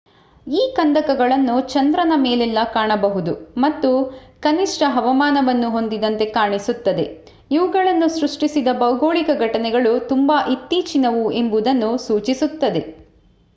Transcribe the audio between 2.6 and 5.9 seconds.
ಕಾಣಬಹುದು ಮತ್ತು ಕನಿಷ್ಠ ಹವಾಮಾನವನ್ನು